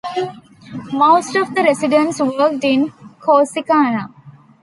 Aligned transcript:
Most 0.91 1.35
of 1.35 1.53
the 1.53 1.61
residents 1.61 2.19
worked 2.19 2.63
in 2.63 2.89
Corsicana. 3.19 4.09